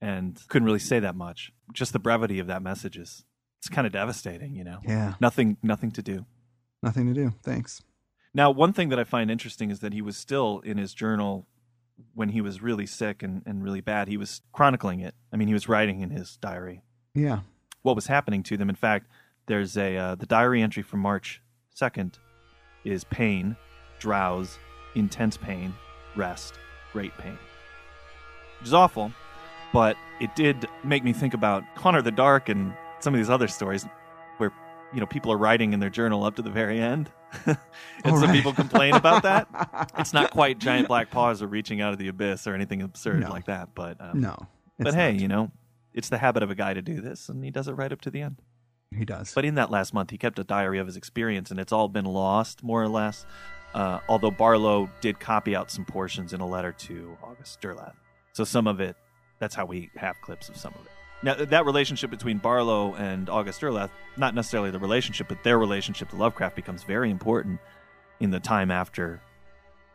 [0.00, 1.50] and couldn't really say that much.
[1.72, 3.24] Just the brevity of that message is
[3.60, 4.80] it's kind of devastating, you know.
[4.86, 5.14] Yeah.
[5.18, 6.26] Nothing nothing to do.
[6.84, 7.32] Nothing to do.
[7.42, 7.82] Thanks.
[8.34, 11.46] Now, one thing that I find interesting is that he was still in his journal
[12.14, 14.08] when he was really sick and, and really bad.
[14.08, 15.14] He was chronicling it.
[15.32, 16.82] I mean, he was writing in his diary.
[17.14, 17.40] Yeah.
[17.82, 18.68] What was happening to them.
[18.68, 19.06] In fact,
[19.46, 21.40] there's a uh, the diary entry from March
[21.74, 22.14] 2nd
[22.84, 23.56] is pain,
[23.98, 24.58] drowse,
[24.94, 25.74] intense pain,
[26.16, 26.54] rest,
[26.92, 27.38] great pain.
[28.58, 29.12] Which is awful,
[29.72, 33.48] but it did make me think about Connor the Dark and some of these other
[33.48, 33.86] stories
[34.94, 37.10] you know people are writing in their journal up to the very end
[37.46, 37.58] and
[38.04, 38.32] some right.
[38.32, 39.48] people complain about that
[39.98, 43.20] it's not quite giant black paws or reaching out of the abyss or anything absurd
[43.20, 43.28] no.
[43.28, 44.36] like that but um, no
[44.78, 45.20] but hey not.
[45.20, 45.50] you know
[45.92, 48.00] it's the habit of a guy to do this and he does it right up
[48.00, 48.36] to the end
[48.96, 51.58] he does but in that last month he kept a diary of his experience and
[51.58, 53.26] it's all been lost more or less
[53.74, 57.94] uh, although barlow did copy out some portions in a letter to august derleth
[58.32, 58.96] so some of it
[59.40, 60.93] that's how we have clips of some of it
[61.24, 66.10] now, that relationship between Barlow and August Derleth, not necessarily the relationship, but their relationship
[66.10, 67.58] to Lovecraft becomes very important
[68.20, 69.20] in the time after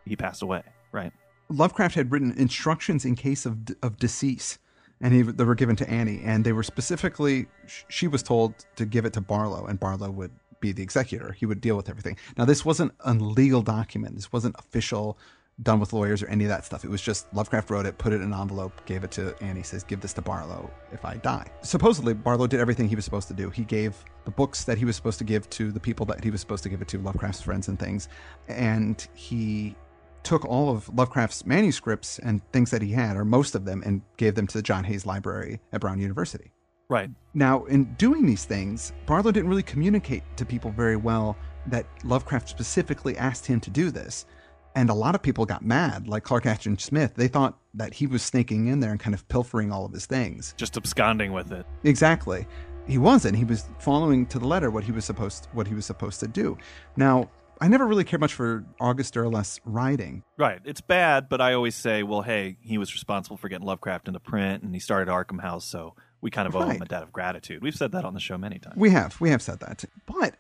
[0.05, 1.13] he passed away, right?
[1.49, 4.57] Lovecraft had written instructions in case of, of decease,
[5.01, 7.45] and he, they were given to Annie, and they were specifically,
[7.87, 11.31] she was told to give it to Barlow, and Barlow would be the executor.
[11.33, 12.17] He would deal with everything.
[12.37, 14.15] Now, this wasn't a legal document.
[14.15, 15.17] This wasn't official
[15.63, 16.84] done with lawyers or any of that stuff.
[16.84, 19.63] It was just Lovecraft wrote it, put it in an envelope, gave it to Annie,
[19.63, 21.48] says, Give this to Barlow if I die.
[21.62, 23.50] Supposedly, Barlow did everything he was supposed to do.
[23.50, 23.95] He gave
[24.26, 26.63] the books that he was supposed to give to the people that he was supposed
[26.63, 28.08] to give it to, Lovecraft's friends and things.
[28.48, 29.76] And he
[30.24, 34.02] took all of Lovecraft's manuscripts and things that he had, or most of them, and
[34.17, 36.52] gave them to the John Hayes Library at Brown University.
[36.89, 37.10] Right.
[37.36, 42.50] Now, in doing these things, Barlow didn't really communicate to people very well that Lovecraft
[42.50, 44.26] specifically asked him to do this.
[44.75, 47.15] And a lot of people got mad, like Clark Ashton Smith.
[47.15, 50.05] They thought that he was sneaking in there and kind of pilfering all of his
[50.05, 50.53] things.
[50.58, 51.65] Just absconding with it.
[51.84, 52.45] Exactly.
[52.88, 53.36] He wasn't.
[53.36, 56.27] He was following to the letter what he was supposed what he was supposed to
[56.27, 56.58] do.
[56.95, 57.29] Now,
[57.62, 60.23] I never really cared much for August Derleth's writing.
[60.38, 60.62] Right.
[60.63, 64.19] It's bad, but I always say, well, hey, he was responsible for getting Lovecraft into
[64.19, 66.75] print and he started Arkham House, so we kind of owe right.
[66.75, 67.62] him a debt of gratitude.
[67.62, 68.75] We've said that on the show many times.
[68.77, 69.19] We have.
[69.19, 69.84] We have said that.
[70.05, 70.36] But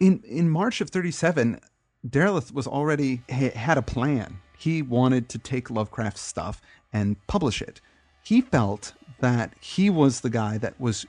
[0.00, 1.60] in in March of 37,
[2.08, 4.40] Derleth was already had a plan.
[4.58, 6.60] He wanted to take Lovecraft's stuff
[6.92, 7.80] and publish it.
[8.22, 11.06] He felt that he was the guy that was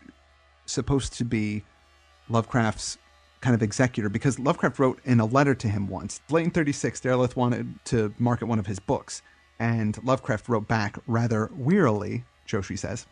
[0.65, 1.63] supposed to be
[2.29, 2.97] Lovecraft's
[3.41, 6.21] kind of executor because Lovecraft wrote in a letter to him once.
[6.29, 9.21] Late in 36, Derleth wanted to market one of his books,
[9.60, 13.06] and Lovecraft wrote back rather wearily, Joshi says.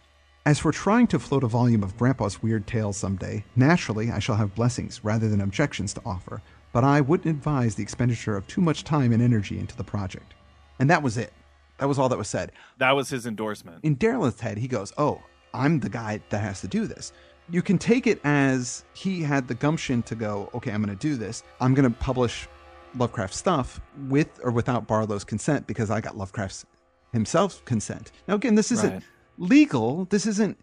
[0.46, 4.38] As for trying to float a volume of Grandpa's weird tales someday, naturally I shall
[4.38, 6.41] have blessings rather than objections to offer
[6.72, 10.34] but I wouldn't advise the expenditure of too much time and energy into the project.
[10.80, 11.34] And that was it.
[11.78, 12.52] That was all that was said.
[12.78, 13.84] That was his endorsement.
[13.84, 15.22] In Derleth's head, he goes, Oh,
[15.54, 17.12] I'm the guy that has to do this.
[17.50, 21.02] You can take it as he had the gumption to go, Okay, I'm going to
[21.02, 21.44] do this.
[21.60, 22.48] I'm going to publish
[22.96, 26.66] Lovecraft stuff with or without Barlow's consent because I got Lovecraft's
[27.14, 28.12] himself consent.
[28.28, 29.04] Now, again, this isn't right.
[29.38, 30.06] legal.
[30.06, 30.58] This isn't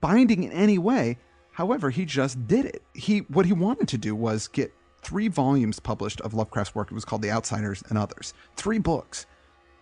[0.00, 1.18] binding in any way.
[1.52, 2.82] However, he just did it.
[2.94, 6.90] He what he wanted to do was get three volumes published of Lovecraft's work.
[6.90, 8.34] It was called The Outsiders and Others.
[8.56, 9.26] Three books.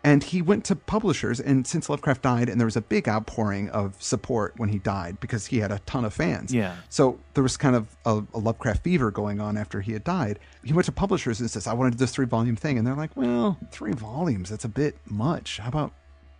[0.04, 3.68] And he went to publishers, and since Lovecraft died, and there was a big outpouring
[3.70, 6.54] of support when he died because he had a ton of fans.
[6.54, 6.76] Yeah.
[6.88, 10.38] So there was kind of a, a Lovecraft fever going on after he had died.
[10.62, 12.78] He went to publishers and says, I want to do this three volume thing.
[12.78, 15.58] And they're like, well, three volumes, that's a bit much.
[15.58, 15.92] How about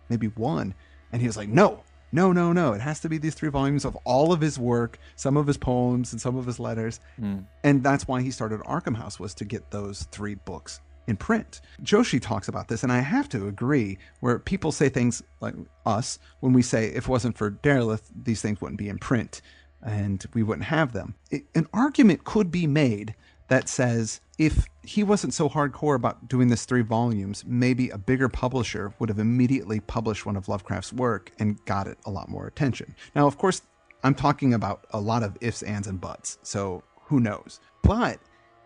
[0.07, 0.73] maybe one?
[1.11, 2.73] And he was like, no, no, no, no.
[2.73, 5.57] It has to be these three volumes of all of his work, some of his
[5.57, 6.99] poems and some of his letters.
[7.19, 7.45] Mm.
[7.63, 11.61] And that's why he started Arkham House was to get those three books in print.
[11.81, 16.19] Joshi talks about this, and I have to agree, where people say things like us
[16.39, 19.41] when we say if it wasn't for Derleth, these things wouldn't be in print
[19.81, 21.15] and we wouldn't have them.
[21.31, 23.15] It, an argument could be made
[23.49, 28.29] that says if he wasn't so hardcore about doing this three volumes, maybe a bigger
[28.29, 32.47] publisher would have immediately published one of Lovecraft's work and got it a lot more
[32.47, 32.95] attention.
[33.15, 33.61] Now, of course,
[34.03, 37.59] I'm talking about a lot of ifs, ands, and buts, so who knows?
[37.83, 38.19] But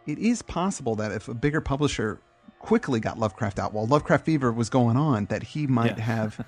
[0.05, 2.19] it is possible that if a bigger publisher
[2.59, 6.03] quickly got Lovecraft out while Lovecraft Fever was going on, that he might Yeah.
[6.03, 6.45] have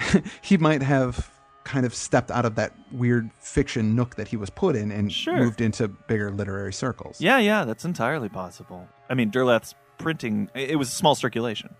[0.42, 1.30] he might have
[1.64, 5.12] kind of stepped out of that weird fiction nook that he was put in and
[5.12, 5.36] Sure.
[5.36, 7.20] moved into bigger literary circles.
[7.20, 8.88] Yeah, yeah, that's entirely possible.
[9.08, 11.74] I mean, Derleth's printing, it was a small circulation.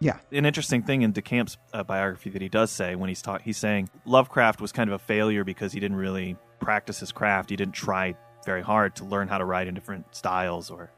[0.00, 0.18] Yeah.
[0.32, 3.56] An interesting thing in DeCamp's uh, biography that he does say when he's talk, he's
[3.56, 7.50] saying Lovecraft was kind of a failure because he didn't really practice his craft.
[7.50, 8.14] He didn't try
[8.44, 10.90] very hard to learn how to write in different styles, or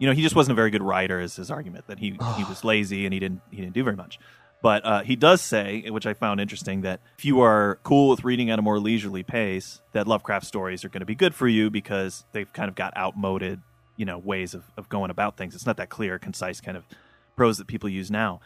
[0.00, 1.20] you know, he just wasn't a very good writer.
[1.20, 3.94] Is his argument that he he was lazy and he didn't he didn't do very
[3.96, 4.18] much.
[4.60, 8.24] But uh, he does say, which I found interesting, that if you are cool with
[8.24, 11.46] reading at a more leisurely pace, that Lovecraft stories are going to be good for
[11.46, 13.60] you because they've kind of got outmoded,
[13.96, 15.54] you know, ways of, of going about things.
[15.54, 16.84] It's not that clear, concise kind of
[17.36, 18.40] prose that people use now.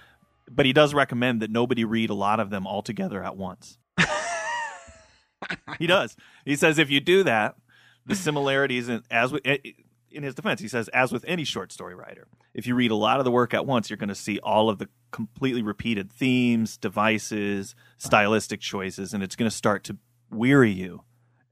[0.50, 3.78] But he does recommend that nobody read a lot of them all together at once.
[5.78, 6.14] he does.
[6.44, 7.56] He says if you do that,
[8.04, 11.94] the similarities in, as with, in his defense, he says as with any short story
[11.94, 14.38] writer, if you read a lot of the work at once, you're going to see
[14.40, 19.96] all of the completely repeated themes, devices, stylistic choices, and it's going to start to
[20.30, 21.02] weary you.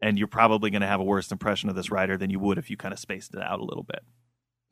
[0.03, 2.59] And you're probably going to have a worse impression of this writer than you would
[2.59, 4.03] if you kind of spaced it out a little bit.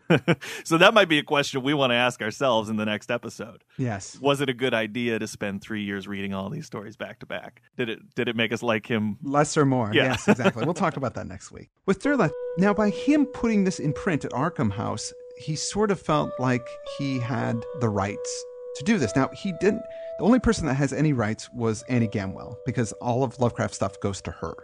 [0.65, 3.65] so that might be a question we want to ask ourselves in the next episode.
[3.77, 4.19] Yes.
[4.21, 7.27] Was it a good idea to spend three years reading all these stories back to
[7.27, 7.63] back?
[7.77, 9.19] Did it did it make us like him?
[9.23, 9.91] Less or more.
[9.93, 10.05] Yeah.
[10.05, 10.65] Yes, exactly.
[10.65, 11.69] we'll talk about that next week.
[11.87, 16.01] With Derleth, now by him putting this in print at Arkham House, he sort of
[16.01, 18.45] felt like he had the rights
[18.77, 19.15] to do this.
[19.17, 19.83] Now, he didn't.
[20.19, 23.99] The only person that has any rights was Annie Gamwell because all of Lovecraft stuff
[24.01, 24.55] goes to her.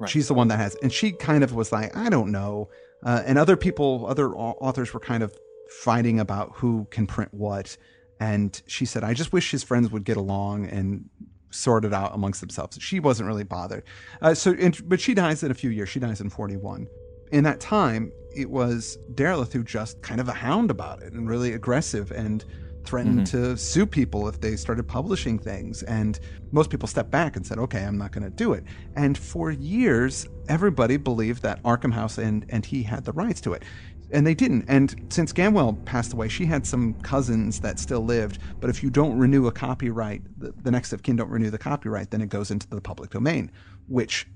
[0.00, 0.08] Right.
[0.08, 2.70] She's the one that has, and she kind of was like, I don't know.
[3.04, 5.36] Uh, and other people, other authors were kind of
[5.68, 7.76] fighting about who can print what.
[8.18, 11.08] And she said, I just wish his friends would get along and
[11.50, 12.78] sort it out amongst themselves.
[12.80, 13.84] She wasn't really bothered.
[14.22, 15.88] Uh, so, and, but she dies in a few years.
[15.88, 16.86] She dies in 41.
[17.32, 21.28] In that time, it was Derleth who just kind of a hound about it and
[21.28, 22.44] really aggressive and
[22.84, 23.52] threatened mm-hmm.
[23.52, 25.82] to sue people if they started publishing things.
[25.84, 26.18] And
[26.52, 28.64] most people stepped back and said, okay, I'm not going to do it.
[28.96, 33.52] And for years, everybody believed that Arkham House and, and he had the rights to
[33.52, 33.64] it.
[34.12, 34.64] And they didn't.
[34.66, 38.40] And since Gamwell passed away, she had some cousins that still lived.
[38.58, 41.58] But if you don't renew a copyright, the, the next of kin don't renew the
[41.58, 43.52] copyright, then it goes into the public domain,
[43.86, 44.26] which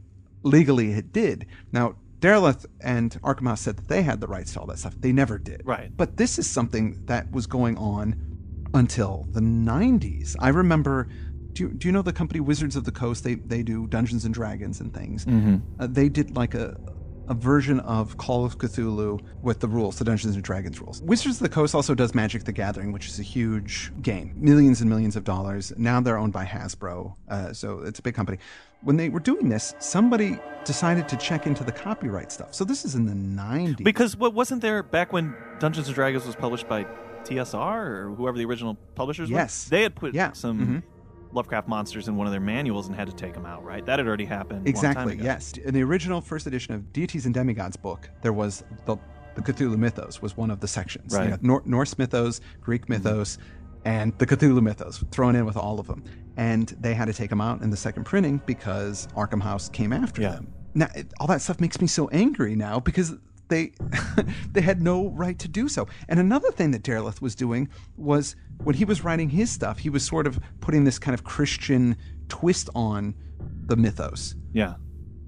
[0.44, 1.46] legally it did.
[1.72, 4.94] Now, Derleth and Arkham House said that they had the rights to all that stuff.
[4.98, 5.62] They never did.
[5.64, 5.94] Right.
[5.94, 8.33] But this is something that was going on
[8.74, 10.36] until the 90s.
[10.38, 11.08] I remember.
[11.52, 13.22] Do you, do you know the company Wizards of the Coast?
[13.22, 15.24] They they do Dungeons and Dragons and things.
[15.24, 15.58] Mm-hmm.
[15.80, 16.76] Uh, they did like a
[17.28, 21.00] a version of Call of Cthulhu with the rules, the Dungeons and Dragons rules.
[21.02, 24.80] Wizards of the Coast also does Magic the Gathering, which is a huge game, millions
[24.80, 25.72] and millions of dollars.
[25.76, 28.38] Now they're owned by Hasbro, uh, so it's a big company.
[28.82, 32.54] When they were doing this, somebody decided to check into the copyright stuff.
[32.54, 33.82] So this is in the 90s.
[33.82, 36.86] Because what wasn't there back when Dungeons and Dragons was published by
[37.24, 39.66] TSR or whoever the original publishers Yes.
[39.66, 39.76] were?
[39.76, 40.32] They had put Yeah.
[40.32, 40.82] some Mhm.
[41.32, 43.84] Lovecraft monsters in one of their manuals and had to take them out, right?
[43.86, 44.68] That had already happened.
[44.68, 45.18] a long time Exactly.
[45.24, 45.52] Yes.
[45.56, 48.96] In the original first edition of Deities and Demigods book, there was the
[49.34, 51.12] the Cthulhu mythos was one of the sections.
[51.12, 51.42] You Right.
[51.42, 53.36] Nor- Norse mythos, Greek mythos,
[53.84, 56.04] and the Cthulhu mythos thrown in with all of them.
[56.36, 59.92] And they had to take them out in the second printing because Arkham House came
[59.92, 60.30] after Yeah.
[60.34, 60.46] them.
[60.74, 63.16] Now, it, all that stuff makes me so angry now because
[63.48, 63.72] they
[64.52, 65.86] they had no right to do so.
[66.08, 69.90] And another thing that Derleth was doing was when he was writing his stuff, he
[69.90, 71.96] was sort of putting this kind of Christian
[72.28, 73.14] twist on
[73.66, 74.74] the mythos Yeah.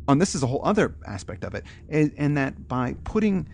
[0.09, 3.49] and this is a whole other aspect of it, and, and that by putting,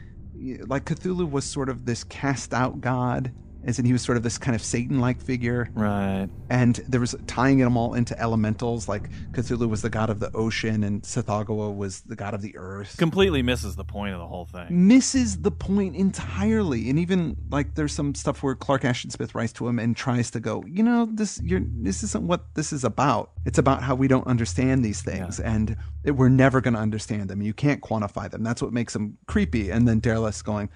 [0.66, 3.32] like Cthulhu was sort of this cast out god,
[3.64, 6.28] as in he was sort of this kind of Satan like figure, Right.
[6.50, 10.30] and there was tying them all into elementals, like Cthulhu was the god of the
[10.34, 12.96] ocean, and Tsathoggua was the god of the earth.
[12.96, 14.66] Completely misses the point of the whole thing.
[14.88, 19.52] Misses the point entirely, and even like there's some stuff where Clark Ashton Smith writes
[19.54, 22.84] to him and tries to go, you know, this you're this isn't what this is
[22.84, 23.30] about.
[23.44, 27.28] It's about how we don't understand these things, and that we're never going to understand
[27.28, 27.42] them.
[27.42, 28.42] You can't quantify them.
[28.42, 29.70] That's what makes them creepy.
[29.70, 30.68] And then Derleth going,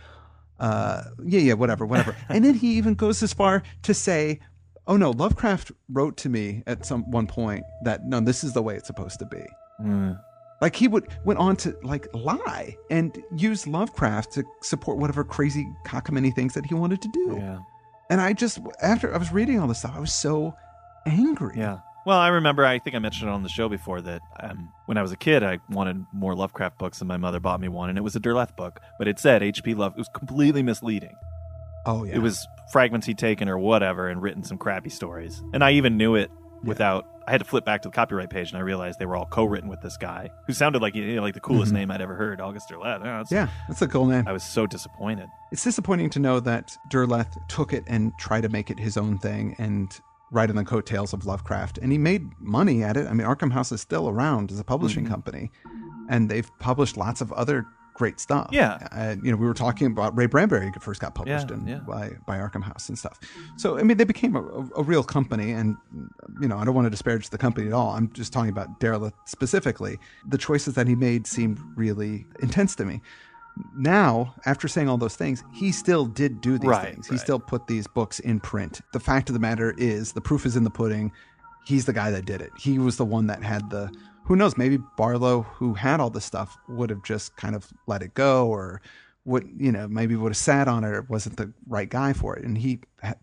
[0.59, 2.16] uh, yeah, yeah, whatever, whatever.
[2.29, 4.40] and then he even goes as far to say,
[4.87, 8.62] oh no, Lovecraft wrote to me at some one point that no, this is the
[8.62, 9.45] way it's supposed to be.
[9.81, 10.19] Mm.
[10.61, 15.66] Like he would went on to like lie and use Lovecraft to support whatever crazy
[15.87, 17.37] cockamamie things that he wanted to do.
[17.38, 17.59] Yeah.
[18.09, 20.55] And I just after I was reading all this stuff, I was so
[21.05, 21.57] angry.
[21.59, 21.79] Yeah.
[22.07, 24.97] Well, I remember, I think I mentioned it on the show before that um, when
[24.97, 27.88] I was a kid, I wanted more Lovecraft books, and my mother bought me one,
[27.88, 29.75] and it was a Derleth book, but it said H.P.
[29.75, 29.95] Love.
[29.97, 31.16] It was completely misleading.
[31.85, 32.14] Oh yeah.
[32.14, 35.42] It was fragments he'd taken or whatever and written some crappy stories.
[35.53, 36.31] And I even knew it
[36.62, 37.07] without.
[37.29, 39.27] I had to flip back to the copyright page, and I realized they were all
[39.27, 41.77] co-written with this guy who sounded like you know, like the coolest Mhm.
[41.77, 43.05] name I'd ever heard, August Derleth.
[43.05, 44.23] Yeah, it's- Yeah, that's a cool name.
[44.29, 45.29] I was so disappointed.
[45.51, 49.19] It's disappointing to know that Derleth took it and tried to make it his own
[49.19, 49.90] thing and
[50.37, 51.79] ride in the coattails of Lovecraft.
[51.79, 53.07] And he made money at it.
[53.09, 55.09] I mean, Arkham House is still around as a publishing Mhm.
[55.09, 55.51] company,
[56.09, 58.51] and they've published lots of other great stuff.
[58.53, 58.87] Yeah.
[58.92, 61.79] Uh, you know, we were talking about Ray Bradbury first got published Yeah, in, yeah.
[61.79, 63.18] By, by Arkham House and stuff.
[63.57, 65.53] So, I mean, they became a, a, a real company.
[65.53, 65.79] And,
[66.42, 67.92] you know, I don't want to disparage the company at all.
[67.96, 69.99] I'm just talking about Derleth specifically.
[70.29, 73.01] The choices that he made seemed really intense to me
[73.77, 77.07] now, after saying all those things, he still did do these Right, things.
[77.07, 77.21] He right.
[77.21, 78.81] still put these books in print.
[78.92, 81.12] The fact of the matter is, the proof is in the pudding.
[81.64, 82.53] He's the guy that did it.
[82.59, 83.90] He was the one that had the.
[84.25, 84.57] Who knows?
[84.57, 88.47] Maybe Barlow, who had all this stuff, would have just kind of let it go,
[88.49, 88.81] or
[89.25, 92.37] would you know maybe would have sat on it, or wasn't the right guy for
[92.37, 92.81] it, and he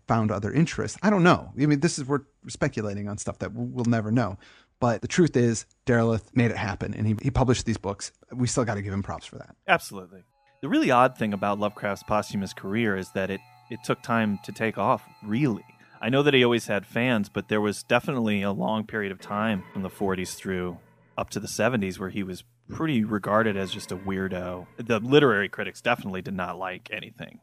[0.08, 0.98] found other interests.
[1.02, 1.52] I don't know.
[1.60, 4.38] I mean, this is we're speculating on stuff that we'll never know.
[4.84, 8.12] But the truth is, Derleth made it happen, and he, he published these books.
[8.30, 9.56] We still got to give him props for that.
[9.66, 10.24] Absolutely.
[10.60, 14.52] The really odd thing about Lovecraft's posthumous career is that it, it took time to
[14.52, 15.64] take off, really.
[16.02, 19.22] I know that he always had fans, but there was definitely a long period of
[19.22, 20.76] time from the 40s through
[21.16, 24.66] up to the 70s where he was pretty regarded as just a weirdo.
[24.76, 27.40] The literary critics definitely did not like anything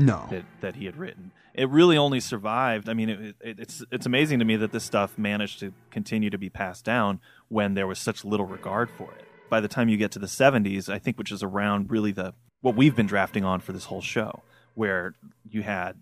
[0.00, 1.32] No, that, that he had written.
[1.54, 2.88] It really only survived.
[2.88, 6.30] I mean, it, it, it's it's amazing to me that this stuff managed to continue
[6.30, 9.24] to be passed down when there was such little regard for it.
[9.48, 12.34] By the time you get to the 70s, I think, which is around really the
[12.60, 14.42] what we've been drafting on for this whole show,
[14.74, 15.14] where
[15.48, 15.96] you had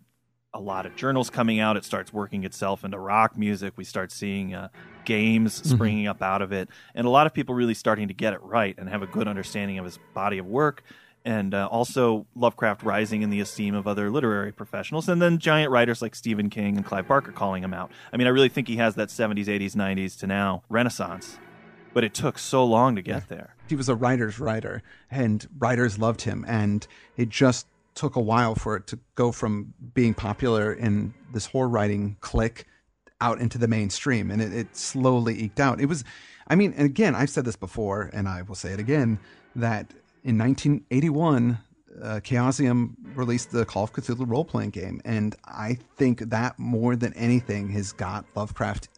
[0.55, 1.77] a lot of journals coming out.
[1.77, 3.75] It starts working itself into rock music.
[3.77, 4.69] We start seeing uh,
[5.05, 8.33] games springing up out of it, and a lot of people really starting to get
[8.33, 10.83] it right and have a good understanding of his body of work.
[11.29, 15.71] And uh, also Lovecraft rising in the esteem of other literary professionals, and then giant
[15.71, 17.93] writers like Stephen King and Clive Barker calling him out.
[18.11, 21.39] I mean, I really think he has that 70s, 80s, 90s to now renaissance,
[21.93, 23.55] but it took so long to get there.
[23.69, 26.87] he was a writer's writer, and writers loved him, and
[27.19, 31.69] it just took a while for it to go from being popular in this horror
[31.69, 32.65] writing clique
[33.21, 35.79] out into the mainstream, and it, it slowly eked out.
[35.79, 36.05] It was,
[36.47, 39.19] I mean, and again, I've said this before, and I will say it again,
[39.55, 39.93] that
[40.29, 41.59] in 1981.
[42.01, 46.95] Uh, Chaosium released the Call of Cthulhu role playing game, and I think that more
[46.95, 48.89] than anything has got Lovecraft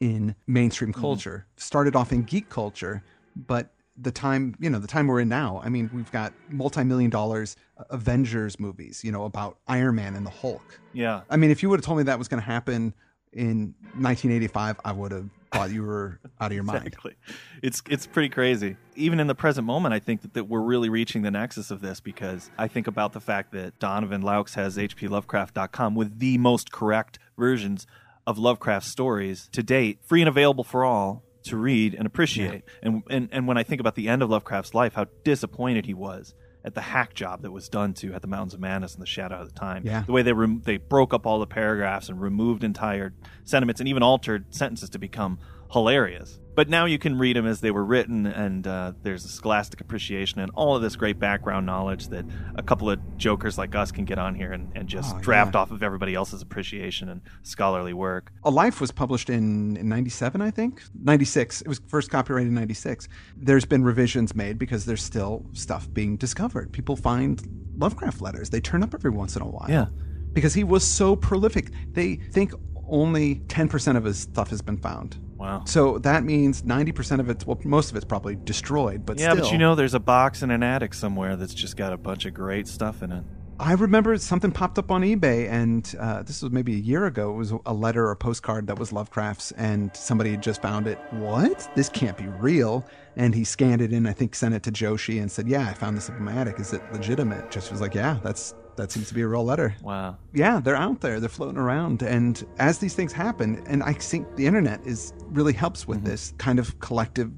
[0.00, 1.46] in mainstream culture.
[1.56, 3.02] Started off in geek culture,
[3.34, 7.08] but the time, you know, the time we're in now, I mean, we've got multi-million
[7.08, 10.80] dollars uh, Avengers movies, you know, about Iron Man and the Hulk.
[10.92, 11.22] Yeah.
[11.30, 12.92] I mean, if you would have told me that was going to happen
[13.34, 16.86] in 1985, I would have thought you were out of your mind.
[16.86, 17.14] Exactly.
[17.62, 18.76] It's it's pretty crazy.
[18.96, 21.80] Even in the present moment, I think that, that we're really reaching the nexus of
[21.80, 26.72] this because I think about the fact that Donovan Loucks has hplovecraft.com with the most
[26.72, 27.86] correct versions
[28.26, 32.62] of Lovecraft stories to date, free and available for all to read and appreciate.
[32.82, 35.94] And, and and when I think about the end of Lovecraft's life, how disappointed he
[35.94, 39.02] was at the hack job that was done to at the Mountains of Madness and
[39.02, 39.82] the Shadow out of Time.
[39.84, 40.02] Yeah.
[40.02, 43.12] The way they rem- they broke up all the paragraphs and removed entire
[43.44, 45.38] sentiments and even altered sentences to become
[45.74, 46.40] hilarious.
[46.54, 49.80] But now you can read them as they were written, and uh, there's a scholastic
[49.80, 53.90] appreciation and all of this great background knowledge that a couple of jokers like us
[53.90, 55.60] can get on here and, and just Oh, draft yeah.
[55.62, 58.30] off of everybody else's appreciation and scholarly work.
[58.44, 60.80] A Life was published in, in 97, I think.
[61.02, 61.62] 96.
[61.62, 63.08] It was first copyrighted in 96.
[63.36, 66.72] There's been revisions made because there's still stuff being discovered.
[66.72, 67.42] People find
[67.76, 68.48] Lovecraft letters.
[68.50, 69.66] They turn up every once in a while.
[69.68, 69.86] Yeah.
[70.32, 71.70] Because he was so prolific.
[71.94, 72.52] They think
[72.88, 75.18] only 10% of his stuff has been found.
[75.44, 75.62] Wow.
[75.66, 79.44] So that means 90% of it's, well, most of it's probably destroyed, but yeah, still.
[79.44, 82.24] but you know, there's a box in an attic somewhere that's just got a bunch
[82.24, 83.24] of great stuff in it.
[83.60, 87.30] I remember something popped up on eBay, and uh, this was maybe a year ago.
[87.30, 90.86] It was a letter or a postcard that was Lovecraft's, and somebody had just found
[90.86, 90.98] it.
[91.10, 91.70] What?
[91.76, 92.84] This can't be real.
[93.16, 95.74] And he scanned it in, I think sent it to Joshi and said, Yeah, I
[95.74, 96.58] found this up in my attic.
[96.58, 97.50] Is it legitimate?
[97.50, 99.74] Joshi was like, Yeah, that's that seems to be a real letter.
[99.82, 100.16] Wow.
[100.32, 102.02] Yeah, they're out there, they're floating around.
[102.02, 106.34] And as these things happen, and I think the internet is really helps with this
[106.38, 107.30] kind of collective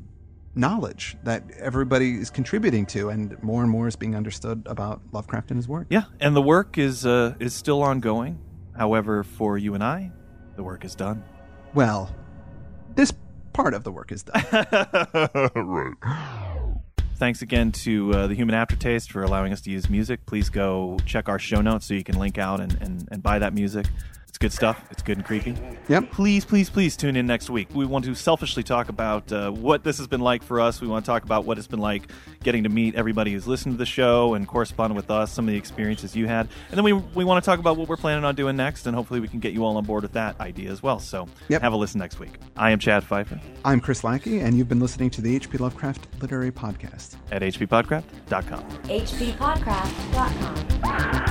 [0.55, 5.51] knowledge that everybody is contributing to, and more and more is being understood about Lovecraft
[5.51, 5.87] and his work.
[5.91, 8.39] Yeah, and the work is uh, is still ongoing.
[8.77, 10.11] However, for you and I,
[10.57, 11.23] the work is done.
[11.75, 12.15] Well,
[12.95, 13.13] this
[13.53, 14.45] part of the work is done.
[15.55, 16.53] right.
[17.19, 20.27] Thanks again to uh, the Human Aftertaste for allowing us to use music.
[20.27, 23.39] Please go check our show notes so you can link out and, and, and buy
[23.39, 23.87] that music.
[24.37, 24.85] It's It's good stuff.
[24.91, 25.57] It's good and creepy.
[25.89, 26.11] Yep.
[26.11, 27.69] Please, please, please tune in next week.
[27.75, 30.79] We want to selfishly talk about uh, what this has been like for us.
[30.79, 32.11] We want to talk about what it's been like
[32.43, 35.53] getting to meet everybody who's listened to the show and correspond with us, some of
[35.53, 36.49] the experiences you had.
[36.69, 38.95] And then we, we want to talk about what we're planning on doing next, and
[38.95, 40.99] hopefully we can get you all on board with that idea as well.
[40.99, 41.63] So Yep.
[41.63, 42.33] have a listen next week.
[42.59, 45.57] I am Chad Fifer I'm Chris Lackey, and you've been listening to the H.P.
[45.57, 47.17] Lovecraft Literary Podcast.
[47.33, 48.61] at hppodcraft.com.
[48.85, 51.26] hppodcraft.com.